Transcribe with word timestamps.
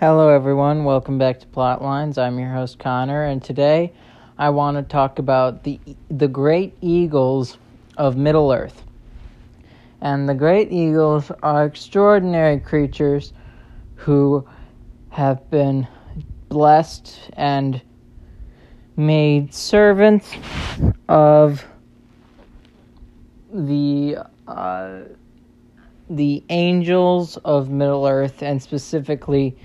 Hello, 0.00 0.30
everyone. 0.30 0.84
Welcome 0.84 1.18
back 1.18 1.40
to 1.40 1.46
Plotlines. 1.48 2.16
I'm 2.16 2.38
your 2.38 2.50
host 2.50 2.78
Connor, 2.78 3.24
and 3.24 3.44
today 3.44 3.92
I 4.38 4.48
want 4.48 4.78
to 4.78 4.82
talk 4.82 5.18
about 5.18 5.62
the 5.62 5.78
the 6.10 6.26
great 6.26 6.74
eagles 6.80 7.58
of 7.98 8.16
Middle 8.16 8.50
Earth. 8.50 8.82
And 10.00 10.26
the 10.26 10.32
great 10.32 10.72
eagles 10.72 11.30
are 11.42 11.66
extraordinary 11.66 12.58
creatures 12.60 13.34
who 13.96 14.48
have 15.10 15.50
been 15.50 15.86
blessed 16.48 17.18
and 17.34 17.82
made 18.96 19.52
servants 19.52 20.34
of 21.10 21.62
the 23.52 24.16
uh, 24.48 25.00
the 26.08 26.42
angels 26.48 27.36
of 27.44 27.68
Middle 27.68 28.06
Earth, 28.06 28.42
and 28.42 28.62
specifically 28.62 29.58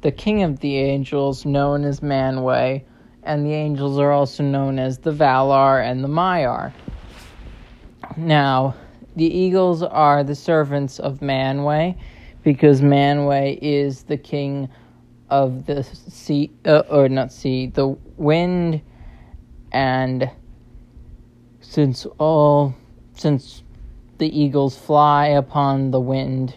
the 0.00 0.10
king 0.10 0.42
of 0.42 0.60
the 0.60 0.78
angels, 0.78 1.44
known 1.44 1.84
as 1.84 2.00
Manwë, 2.00 2.82
and 3.22 3.44
the 3.44 3.52
angels 3.52 3.98
are 3.98 4.12
also 4.12 4.42
known 4.42 4.78
as 4.78 4.98
the 4.98 5.12
Valar 5.12 5.82
and 5.84 6.02
the 6.02 6.08
Maiar. 6.08 6.72
Now, 8.16 8.74
the 9.16 9.26
eagles 9.26 9.82
are 9.82 10.24
the 10.24 10.34
servants 10.34 10.98
of 10.98 11.20
Manwë 11.20 11.98
because 12.42 12.80
Manwë 12.80 13.58
is 13.60 14.04
the 14.04 14.16
king 14.16 14.68
of 15.28 15.66
the 15.66 15.84
sea, 15.84 16.50
uh, 16.64 16.82
or 16.88 17.08
not 17.08 17.32
sea, 17.32 17.66
the 17.66 17.88
wind, 18.16 18.80
and 19.72 20.30
since 21.60 22.06
all, 22.18 22.74
since 23.14 23.62
the 24.18 24.38
eagles 24.38 24.76
fly 24.76 25.26
upon 25.26 25.90
the 25.90 26.00
wind, 26.00 26.56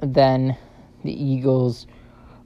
then 0.00 0.56
the 1.04 1.24
eagles 1.24 1.86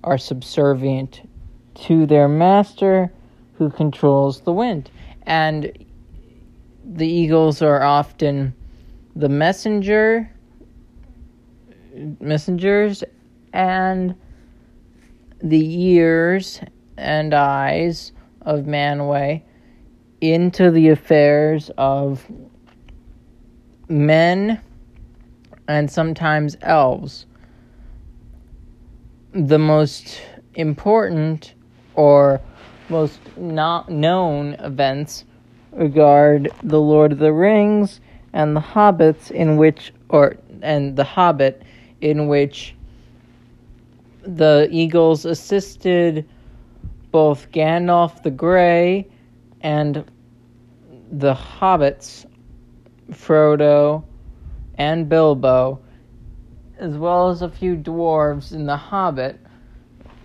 are 0.04 0.18
subservient 0.18 1.28
to 1.74 2.06
their 2.06 2.28
master 2.28 3.12
who 3.54 3.70
controls 3.70 4.40
the 4.40 4.52
wind. 4.52 4.90
And 5.24 5.72
the 6.84 7.06
eagles 7.06 7.62
are 7.62 7.82
often 7.82 8.54
the 9.14 9.28
messenger 9.28 10.30
messengers 12.20 13.04
and 13.52 14.14
the 15.42 15.82
ears 15.82 16.60
and 16.96 17.34
eyes 17.34 18.12
of 18.42 18.60
Manwë 18.60 19.42
into 20.20 20.70
the 20.70 20.88
affairs 20.88 21.70
of 21.78 22.30
men 23.88 24.60
and 25.68 25.90
sometimes 25.90 26.56
elves. 26.62 27.26
The 29.32 29.58
most 29.58 30.20
important 30.54 31.54
or 31.94 32.40
most 32.88 33.20
not 33.36 33.88
known 33.88 34.54
events 34.54 35.24
regard 35.70 36.50
the 36.64 36.80
Lord 36.80 37.12
of 37.12 37.18
the 37.18 37.32
Rings 37.32 38.00
and 38.32 38.56
the 38.56 38.60
Hobbits 38.60 39.30
in 39.30 39.56
which 39.56 39.92
or 40.08 40.36
and 40.62 40.96
the 40.96 41.04
Hobbit 41.04 41.62
in 42.00 42.26
which 42.26 42.74
the 44.22 44.68
Eagles 44.70 45.24
assisted 45.24 46.28
both 47.12 47.50
Gandalf 47.52 48.22
the 48.22 48.30
Grey 48.30 49.06
and 49.60 50.04
the 51.12 51.34
hobbits, 51.34 52.26
Frodo 53.12 54.04
and 54.76 55.08
Bilbo, 55.08 55.80
as 56.80 56.96
well 56.96 57.28
as 57.28 57.42
a 57.42 57.48
few 57.48 57.76
dwarves 57.76 58.52
in 58.52 58.66
the 58.66 58.76
Hobbit 58.76 59.38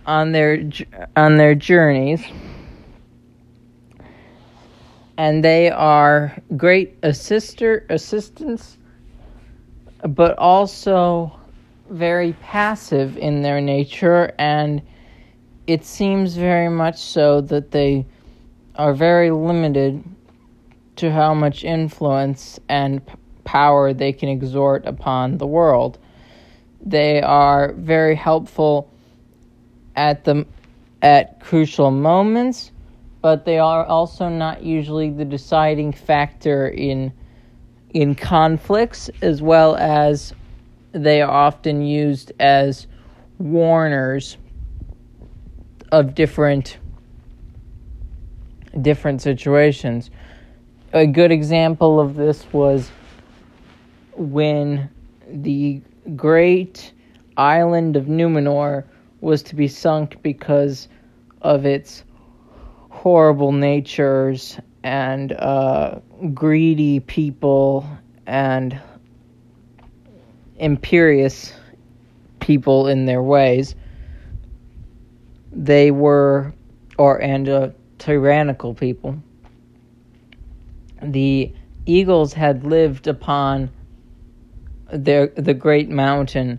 on 0.06 0.32
their 0.32 0.68
on 1.14 1.36
their 1.36 1.54
journeys. 1.54 2.24
And 5.18 5.44
they 5.44 5.70
are 5.70 6.36
great 6.56 6.98
assister 7.02 7.86
assistants, 7.88 8.76
but 10.02 10.36
also 10.38 11.38
very 11.90 12.32
passive 12.34 13.16
in 13.16 13.42
their 13.42 13.60
nature, 13.60 14.34
and 14.38 14.82
it 15.66 15.84
seems 15.84 16.36
very 16.36 16.68
much 16.68 16.98
so 16.98 17.40
that 17.40 17.70
they 17.70 18.06
are 18.74 18.92
very 18.92 19.30
limited 19.30 20.02
to 20.96 21.10
how 21.10 21.34
much 21.34 21.64
influence 21.64 22.58
and 22.68 23.00
power 23.44 23.92
they 23.92 24.12
can 24.12 24.28
exert 24.28 24.84
upon 24.86 25.38
the 25.38 25.46
world. 25.46 25.98
They 26.86 27.20
are 27.20 27.72
very 27.72 28.14
helpful 28.14 28.88
at 29.96 30.24
the 30.24 30.46
at 31.02 31.40
crucial 31.40 31.90
moments, 31.90 32.70
but 33.20 33.44
they 33.44 33.58
are 33.58 33.84
also 33.84 34.28
not 34.28 34.62
usually 34.62 35.10
the 35.10 35.24
deciding 35.24 35.92
factor 35.92 36.68
in 36.68 37.12
in 37.90 38.14
conflicts 38.14 39.10
as 39.20 39.42
well 39.42 39.74
as 39.76 40.32
they 40.92 41.22
are 41.22 41.30
often 41.30 41.82
used 41.82 42.32
as 42.38 42.86
warners 43.38 44.36
of 45.90 46.14
different 46.14 46.78
different 48.80 49.22
situations. 49.22 50.10
A 50.92 51.06
good 51.06 51.32
example 51.32 51.98
of 51.98 52.14
this 52.14 52.46
was 52.52 52.92
when 54.14 54.88
the 55.28 55.82
great 56.14 56.92
island 57.36 57.96
of 57.96 58.04
Numenor 58.04 58.84
was 59.20 59.42
to 59.44 59.56
be 59.56 59.68
sunk 59.68 60.22
because 60.22 60.88
of 61.42 61.66
its 61.66 62.04
horrible 62.90 63.52
natures 63.52 64.58
and 64.82 65.32
uh, 65.32 65.98
greedy 66.32 67.00
people 67.00 67.86
and 68.26 68.80
imperious 70.58 71.52
people 72.40 72.86
in 72.86 73.06
their 73.06 73.22
ways. 73.22 73.74
They 75.52 75.90
were, 75.90 76.54
or 76.98 77.20
and 77.20 77.48
uh, 77.48 77.68
tyrannical 77.98 78.74
people. 78.74 79.16
The 81.02 81.52
eagles 81.86 82.32
had 82.32 82.64
lived 82.64 83.06
upon 83.06 83.70
their 84.92 85.28
the 85.28 85.54
great 85.54 85.88
mountain 85.88 86.58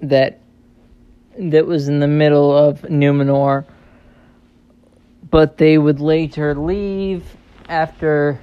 that 0.00 0.40
that 1.38 1.66
was 1.66 1.88
in 1.88 2.00
the 2.00 2.08
middle 2.08 2.56
of 2.56 2.82
Numenor, 2.82 3.64
but 5.30 5.58
they 5.58 5.78
would 5.78 6.00
later 6.00 6.54
leave 6.54 7.36
after 7.68 8.38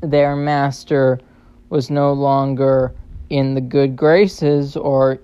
their 0.00 0.36
master 0.36 1.20
was 1.68 1.90
no 1.90 2.12
longer 2.12 2.94
in 3.28 3.54
the 3.54 3.60
good 3.60 3.96
graces 3.96 4.76
or 4.76 5.18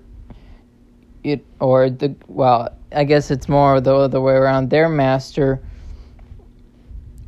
it 1.23 1.45
or 1.59 1.89
the 1.89 2.15
well 2.27 2.69
i 2.95 3.03
guess 3.03 3.29
it's 3.31 3.49
more 3.49 3.81
the 3.81 3.93
other 3.93 4.21
way 4.21 4.33
around. 4.33 4.69
Their 4.69 4.87
master 4.87 5.59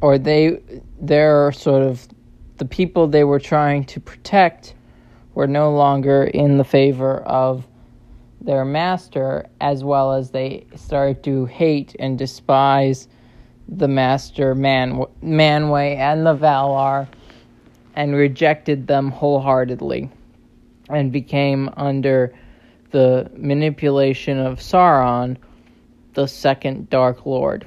or 0.02 0.18
they 0.18 0.62
they're 1.02 1.52
sort 1.52 1.84
of 1.84 2.08
the 2.58 2.66
people 2.66 3.08
they 3.08 3.24
were 3.24 3.40
trying 3.40 3.84
to 3.86 4.00
protect 4.00 4.74
were 5.40 5.48
no 5.48 5.72
longer 5.72 6.26
in 6.26 6.58
the 6.58 6.66
favor 6.66 7.20
of 7.20 7.66
their 8.42 8.66
master 8.66 9.48
as 9.62 9.86
well 9.86 10.12
as 10.12 10.32
they 10.32 10.68
started 10.76 11.24
to 11.24 11.46
hate 11.46 11.96
and 11.98 12.18
despise 12.18 13.08
the 13.70 13.88
master 13.88 14.54
man 14.54 15.06
Manwë 15.24 15.96
and 15.96 16.26
the 16.26 16.36
Valar 16.36 17.08
and 17.96 18.14
rejected 18.14 18.86
them 18.86 19.12
wholeheartedly 19.12 20.10
and 20.90 21.10
became 21.10 21.70
under 21.78 22.34
the 22.92 23.32
manipulation 23.34 24.40
of 24.40 24.60
Sauron, 24.60 25.38
the 26.16 26.28
second 26.28 26.90
Dark 26.90 27.26
Lord. 27.26 27.66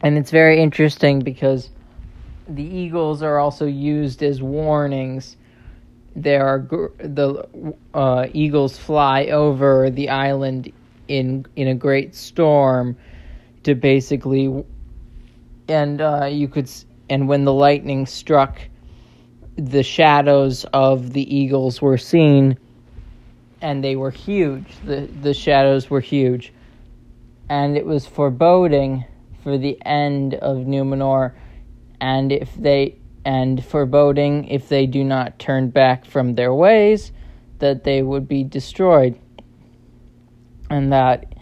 And 0.00 0.16
it's 0.16 0.30
very 0.30 0.62
interesting 0.62 1.22
because 1.22 1.70
the 2.46 2.62
eagles 2.62 3.20
are 3.20 3.40
also 3.40 3.66
used 3.66 4.22
as 4.22 4.40
warnings. 4.40 5.36
There 6.16 6.46
are 6.46 6.60
the 6.98 7.46
uh, 7.92 8.26
eagles 8.32 8.78
fly 8.78 9.26
over 9.26 9.90
the 9.90 10.08
island 10.08 10.72
in 11.08 11.44
in 11.56 11.68
a 11.68 11.74
great 11.74 12.14
storm 12.14 12.96
to 13.64 13.74
basically, 13.74 14.64
and 15.68 16.00
uh, 16.00 16.24
you 16.24 16.48
could 16.48 16.70
and 17.10 17.28
when 17.28 17.44
the 17.44 17.52
lightning 17.52 18.06
struck 18.06 18.58
the 19.56 19.82
shadows 19.82 20.64
of 20.72 21.12
the 21.12 21.36
eagles 21.36 21.82
were 21.82 21.98
seen 21.98 22.58
and 23.60 23.84
they 23.84 23.94
were 23.94 24.10
huge. 24.10 24.66
The 24.84 25.08
the 25.20 25.34
shadows 25.34 25.90
were 25.90 26.00
huge. 26.00 26.52
And 27.48 27.76
it 27.76 27.86
was 27.86 28.06
foreboding 28.06 29.04
for 29.44 29.58
the 29.58 29.78
end 29.84 30.34
of 30.34 30.66
Numenor 30.66 31.34
and 32.00 32.32
if 32.32 32.54
they 32.54 32.96
and 33.26 33.64
foreboding 33.64 34.48
if 34.48 34.70
they 34.70 34.86
do 34.86 35.04
not 35.04 35.38
turn 35.40 35.70
back 35.70 36.06
from 36.06 36.36
their 36.36 36.54
ways 36.54 37.12
that 37.60 37.84
they 37.84 38.02
would 38.02 38.28
be 38.28 38.44
destroyed 38.44 39.18
And 40.70 40.92
that 40.92 41.34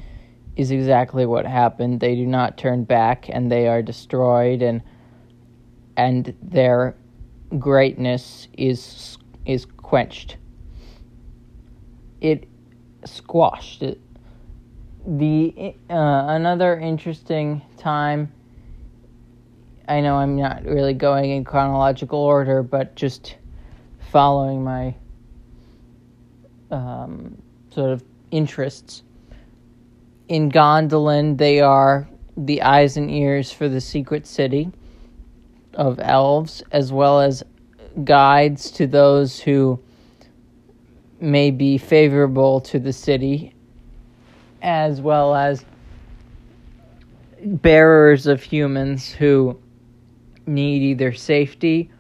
is 0.57 0.73
exactly 0.73 1.27
what 1.27 1.47
happened. 1.47 2.01
They 2.01 2.17
do 2.17 2.27
not 2.27 2.59
turn 2.59 2.85
back 2.85 3.29
and 3.31 3.53
they 3.53 3.69
are 3.69 3.83
destroyed 3.83 4.63
and 4.63 4.83
and 5.97 6.35
their 6.43 6.97
greatness 7.59 8.49
is 8.59 9.19
is 9.47 9.67
quenched. 9.67 10.39
It 12.23 12.49
squashed 13.07 13.83
it. 13.85 14.01
The 15.07 15.77
uh, 15.91 15.95
another 16.29 16.79
interesting 16.81 17.63
time. 17.79 18.34
I 19.87 20.01
know 20.01 20.17
I'm 20.17 20.37
not 20.37 20.65
really 20.65 20.95
going 20.95 21.31
in 21.31 21.45
chronological 21.45 22.19
order, 22.19 22.63
but 22.63 22.95
just 22.95 23.37
following 24.11 24.65
my 24.65 24.95
um, 26.71 27.37
sort 27.71 27.91
of 27.91 28.03
interests. 28.31 29.03
In 30.29 30.51
Gondolin, 30.51 31.37
they 31.37 31.61
are 31.61 32.09
the 32.37 32.63
eyes 32.63 32.97
and 32.97 33.11
ears 33.11 33.53
for 33.53 33.69
the 33.69 33.81
secret 33.81 34.27
city 34.27 34.73
of 35.75 36.01
elves, 36.01 36.63
as 36.73 36.93
well 36.93 37.21
as 37.21 37.43
guides 38.05 38.71
to 38.73 38.87
those 38.87 39.39
who 39.39 39.79
may 41.21 41.51
be 41.51 41.77
favorable 41.77 42.61
to 42.61 42.79
the 42.79 42.93
city, 42.93 43.55
as 44.63 45.01
well 45.01 45.35
as 45.35 45.65
bearers 47.45 48.27
of 48.27 48.43
humans 48.43 49.11
who 49.11 49.59
need 50.47 50.83
either 50.83 51.13
safety 51.13 51.91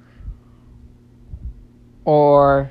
or 2.05 2.70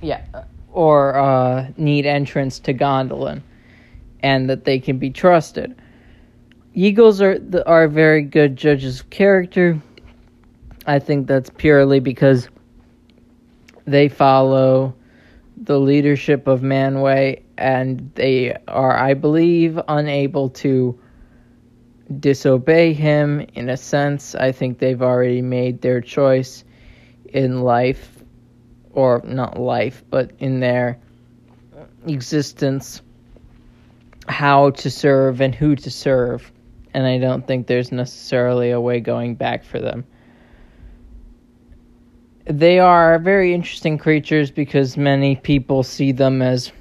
yeah 0.00 0.24
or 0.72 1.16
uh, 1.16 1.68
need 1.76 2.06
entrance 2.06 2.58
to 2.60 2.72
Gondolin, 2.72 3.42
and 4.22 4.48
that 4.48 4.64
they 4.64 4.78
can 4.78 4.98
be 4.98 5.10
trusted. 5.10 5.74
Eagles 6.74 7.20
are 7.20 7.38
are 7.66 7.88
very 7.88 8.22
good 8.22 8.56
judges 8.56 9.00
of 9.00 9.10
character. 9.10 9.80
I 10.86 10.98
think 10.98 11.26
that's 11.26 11.50
purely 11.50 12.00
because 12.00 12.48
they 13.84 14.08
follow 14.08 14.94
the 15.56 15.78
leadership 15.78 16.48
of 16.48 16.60
Manwë 16.60 17.42
and 17.56 18.10
they 18.16 18.56
are, 18.66 18.96
I 18.96 19.14
believe, 19.14 19.78
unable 19.86 20.48
to 20.50 20.98
disobey 22.20 22.92
him 22.92 23.46
in 23.54 23.68
a 23.68 23.76
sense. 23.76 24.34
I 24.34 24.52
think 24.52 24.78
they've 24.78 25.02
already 25.02 25.42
made 25.42 25.80
their 25.80 26.00
choice 26.00 26.64
in 27.26 27.62
life, 27.62 28.22
or 28.92 29.22
not 29.24 29.58
life, 29.58 30.04
but 30.10 30.30
in 30.38 30.60
their 30.60 30.98
existence, 32.06 33.02
how 34.28 34.70
to 34.70 34.90
serve 34.90 35.40
and 35.40 35.54
who 35.54 35.74
to 35.76 35.90
serve 35.90 36.52
and 36.94 37.06
I 37.06 37.18
don't 37.18 37.46
think 37.46 37.66
there's 37.66 37.92
necessarily 37.92 38.70
a 38.70 38.80
way 38.80 39.00
going 39.00 39.34
back 39.34 39.64
for 39.64 39.78
them. 39.78 40.04
They 42.44 42.78
are 42.78 43.18
very 43.18 43.54
interesting 43.54 43.98
creatures 43.98 44.50
because 44.50 44.96
many 44.96 45.36
people 45.36 45.82
see 45.82 46.12
them 46.12 46.42
as 46.42 46.72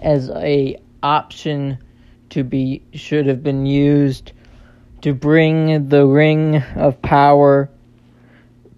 as 0.00 0.30
a 0.30 0.76
option 1.02 1.78
to 2.32 2.44
be 2.44 2.82
should 2.92 3.26
have 3.26 3.42
been 3.42 3.66
used 3.66 4.32
to 5.00 5.14
bring 5.14 5.88
the 5.88 6.06
ring 6.06 6.56
of 6.76 7.00
power 7.02 7.70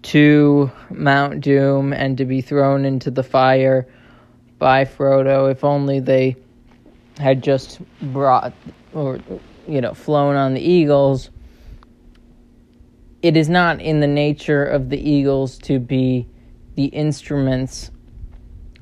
to 0.01 0.71
Mount 0.89 1.41
Doom 1.41 1.93
and 1.93 2.17
to 2.17 2.25
be 2.25 2.41
thrown 2.41 2.85
into 2.85 3.11
the 3.11 3.23
fire 3.23 3.87
by 4.59 4.85
Frodo 4.85 5.51
if 5.51 5.63
only 5.63 5.99
they 5.99 6.35
had 7.17 7.43
just 7.43 7.79
brought 8.01 8.53
or 8.93 9.19
you 9.67 9.81
know, 9.81 9.93
flown 9.93 10.35
on 10.35 10.53
the 10.53 10.61
Eagles, 10.61 11.29
it 13.21 13.35
is 13.35 13.49
not 13.49 13.81
in 13.81 13.99
the 13.99 14.07
nature 14.07 14.63
of 14.63 14.89
the 14.89 14.97
Eagles 14.97 15.57
to 15.59 15.79
be 15.79 16.27
the 16.75 16.85
instruments 16.85 17.91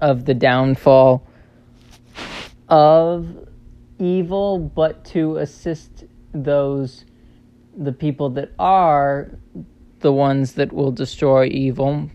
of 0.02 0.26
the 0.26 0.34
downfall 0.34 1.26
of 2.68 3.48
evil, 4.04 4.60
but 4.60 5.06
to 5.06 5.38
assist 5.38 6.04
those, 6.34 7.06
the 7.78 7.92
people 7.92 8.30
that 8.32 8.52
are 8.60 9.32
the 10.00 10.12
ones 10.12 10.54
that 10.54 10.74
will 10.74 10.92
destroy 10.92 11.46
evil, 11.48 12.10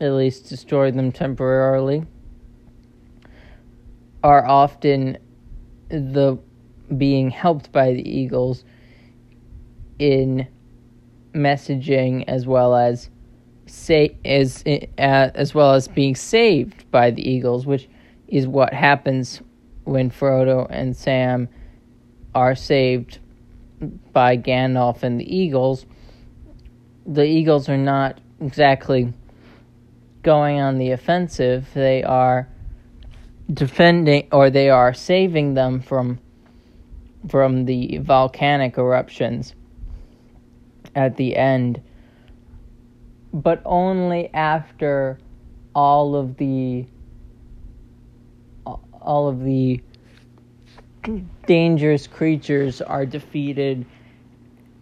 at 0.00 0.12
least 0.12 0.48
destroy 0.48 0.90
them 0.90 1.10
temporarily, 1.10 2.04
are 4.22 4.46
often 4.46 5.16
the 5.88 6.38
being 6.96 7.30
helped 7.30 7.72
by 7.72 7.92
the 7.92 8.08
Eagles 8.08 8.64
in 9.98 10.46
messaging 11.34 12.24
as 12.26 12.46
well 12.46 12.74
as 12.74 13.10
say 13.66 14.16
as 14.24 14.64
uh, 14.66 14.80
as 14.98 15.54
well 15.54 15.74
as 15.74 15.88
being 15.88 16.14
saved 16.14 16.90
by 16.90 17.10
the 17.10 17.28
Eagles, 17.28 17.66
which 17.66 17.88
is 18.28 18.46
what 18.46 18.72
happens 18.72 19.42
when 19.88 20.10
Frodo 20.10 20.66
and 20.68 20.96
Sam 20.96 21.48
are 22.34 22.54
saved 22.54 23.18
by 24.12 24.36
Gandalf 24.36 25.02
and 25.02 25.20
the 25.20 25.36
Eagles. 25.36 25.86
The 27.06 27.24
Eagles 27.24 27.68
are 27.68 27.78
not 27.78 28.20
exactly 28.40 29.12
going 30.22 30.60
on 30.60 30.78
the 30.78 30.90
offensive. 30.90 31.68
They 31.74 32.02
are 32.02 32.48
defending 33.52 34.28
or 34.30 34.50
they 34.50 34.68
are 34.68 34.92
saving 34.92 35.54
them 35.54 35.80
from 35.80 36.18
from 37.28 37.64
the 37.64 37.98
volcanic 37.98 38.78
eruptions 38.78 39.54
at 40.94 41.16
the 41.16 41.36
end, 41.36 41.80
but 43.32 43.60
only 43.64 44.32
after 44.32 45.18
all 45.74 46.14
of 46.14 46.36
the 46.36 46.86
all 49.08 49.26
of 49.26 49.42
the 49.42 49.80
dangerous 51.46 52.06
creatures 52.06 52.82
are 52.82 53.06
defeated 53.06 53.86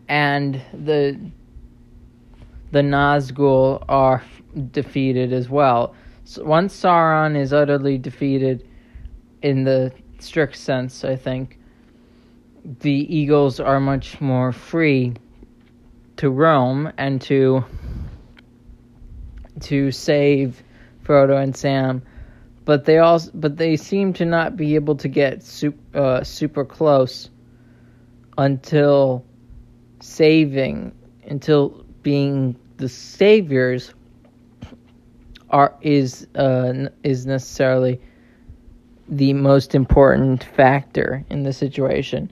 and 0.09 0.61
the 0.75 1.17
the 2.73 2.81
Nazgul 2.81 3.85
are 3.89 4.25
defeated 4.73 5.33
as 5.33 5.49
well. 5.49 5.95
So 6.25 6.43
once 6.45 6.75
Sauron 6.75 7.37
is 7.37 7.53
utterly 7.53 7.99
defeated 7.99 8.67
in 9.43 9.63
the 9.63 9.93
strict 10.19 10.57
sense, 10.57 11.05
I 11.05 11.15
think, 11.15 11.61
the 12.81 12.91
Eagles 12.91 13.61
are 13.61 13.79
much 13.79 14.21
more 14.21 14.51
free 14.51 15.15
to 16.17 16.31
roam 16.31 16.93
and 16.99 17.23
to 17.23 17.65
to 19.61 19.93
save 19.93 20.65
Frodo 21.05 21.41
and 21.41 21.57
Sam, 21.57 22.03
but 22.67 22.85
they 22.85 22.99
also 22.99 23.31
but 23.33 23.57
they 23.57 23.77
seem 23.77 24.13
to 24.13 24.27
not 24.27 24.57
be 24.57 24.75
able 24.75 24.97
to 24.97 25.09
get 25.09 25.43
super, 25.43 25.99
uh, 25.99 26.23
super 26.23 26.67
close 26.67 27.31
until 28.37 29.25
saving 30.01 30.95
until 31.25 31.85
being 32.03 32.55
the 32.77 32.89
saviors 32.89 33.95
are 35.49 35.75
is 35.81 36.27
uh, 36.35 36.89
is 37.03 37.25
necessarily 37.25 37.99
the 39.09 39.33
most 39.33 39.75
important 39.75 40.45
factor 40.45 41.25
in 41.31 41.45
the 41.45 41.53
situation 41.53 42.31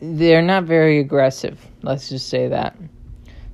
they're 0.00 0.42
not 0.42 0.64
very 0.64 1.00
aggressive. 1.00 1.64
Let's 1.82 2.08
just 2.08 2.28
say 2.28 2.48
that. 2.48 2.76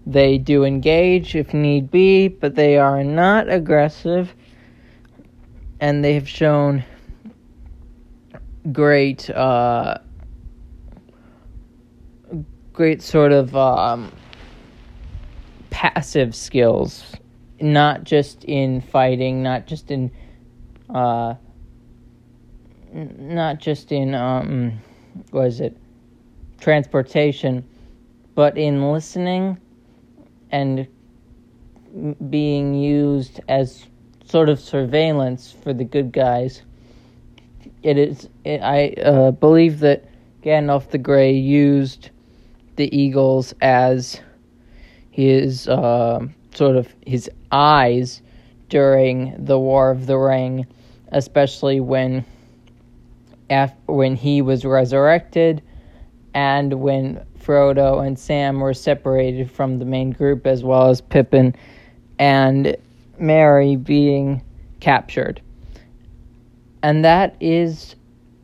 They 0.06 0.37
do 0.37 0.64
engage 0.64 1.35
if 1.35 1.54
need 1.54 1.90
be, 1.90 2.28
but 2.28 2.54
they 2.54 2.76
are 2.76 3.02
not 3.02 3.50
aggressive, 3.50 4.35
and 5.84 6.02
they 6.02 6.14
have 6.14 6.26
shown 6.26 6.82
great, 8.72 9.28
uh, 9.28 9.98
great 12.72 13.02
sort 13.02 13.32
of 13.32 13.54
um, 13.54 14.10
passive 15.68 16.34
skills, 16.34 17.14
not 17.60 18.02
just 18.02 18.44
in 18.44 18.80
fighting, 18.80 19.42
not 19.42 19.66
just 19.66 19.90
in, 19.90 20.10
uh, 20.88 21.34
not 22.94 23.58
just 23.58 23.92
in 23.92 24.14
um, 24.14 24.80
what 25.32 25.48
is 25.48 25.60
it? 25.60 25.76
transportation, 26.60 27.62
but 28.34 28.56
in 28.56 28.90
listening 28.90 29.60
and 30.50 30.88
being 32.30 32.72
used 32.72 33.38
as 33.48 33.84
sort 34.24 34.48
of 34.48 34.60
surveillance 34.60 35.54
for 35.62 35.72
the 35.72 35.84
good 35.84 36.12
guys. 36.12 36.62
It 37.82 37.98
is. 37.98 38.28
It, 38.44 38.60
I 38.60 38.94
uh, 39.00 39.30
believe 39.32 39.80
that 39.80 40.04
Gandalf 40.42 40.90
the 40.90 40.98
Grey 40.98 41.32
used 41.32 42.10
the 42.76 42.94
eagles 42.96 43.54
as 43.60 44.20
his 45.10 45.68
uh, 45.68 46.26
sort 46.54 46.76
of 46.76 46.92
his 47.06 47.30
eyes 47.52 48.22
during 48.68 49.34
the 49.44 49.58
War 49.58 49.90
of 49.90 50.06
the 50.06 50.16
Ring, 50.16 50.66
especially 51.08 51.80
when 51.80 52.24
when 53.86 54.16
he 54.16 54.42
was 54.42 54.64
resurrected 54.64 55.62
and 56.34 56.80
when 56.80 57.24
Frodo 57.38 58.04
and 58.04 58.18
Sam 58.18 58.58
were 58.58 58.74
separated 58.74 59.50
from 59.50 59.78
the 59.78 59.84
main 59.84 60.10
group 60.10 60.46
as 60.46 60.64
well 60.64 60.88
as 60.88 61.00
Pippin 61.00 61.54
and 62.18 62.76
Merry 63.21 63.76
being 63.76 64.42
captured. 64.80 65.40
And 66.83 67.04
that 67.04 67.37
is 67.40 67.97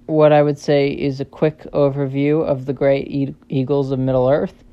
what 0.07 0.33
I 0.33 0.43
would 0.43 0.59
say 0.59 0.91
is 0.91 1.21
a 1.21 1.25
quick 1.25 1.63
overview 1.73 2.45
of 2.45 2.67
the 2.67 2.73
great 2.73 3.37
eagles 3.49 3.91
of 3.93 3.99
Middle 3.99 4.29
Earth. 4.29 4.65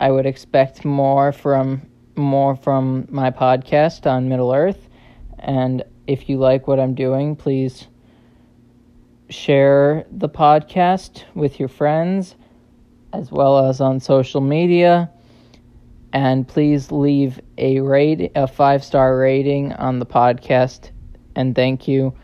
I 0.00 0.10
would 0.10 0.26
expect 0.26 0.84
more 0.84 1.32
from 1.32 1.82
more 2.16 2.56
from 2.56 3.06
my 3.10 3.30
podcast 3.30 4.10
on 4.10 4.28
Middle 4.28 4.52
Earth 4.52 4.88
and 5.38 5.84
if 6.06 6.28
you 6.28 6.38
like 6.38 6.66
what 6.66 6.80
I'm 6.80 6.94
doing, 6.94 7.36
please 7.36 7.86
share 9.28 10.06
the 10.10 10.28
podcast 10.28 11.24
with 11.34 11.58
your 11.58 11.68
friends 11.68 12.36
as 13.12 13.30
well 13.30 13.66
as 13.66 13.80
on 13.80 13.98
social 13.98 14.40
media 14.40 15.10
and 16.12 16.46
please 16.46 16.90
leave 16.92 17.40
a 17.58 17.80
rate 17.80 18.32
a 18.34 18.46
5-star 18.46 19.16
rating 19.18 19.72
on 19.74 19.98
the 19.98 20.06
podcast 20.06 20.90
and 21.34 21.54
thank 21.54 21.86
you 21.86 22.14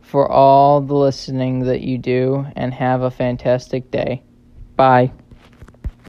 for 0.00 0.30
all 0.30 0.80
the 0.80 0.94
listening 0.94 1.60
that 1.60 1.80
you 1.80 1.98
do 1.98 2.46
and 2.54 2.72
have 2.72 3.02
a 3.02 3.10
fantastic 3.10 3.90
day. 3.90 4.22
Bye. 4.76 5.12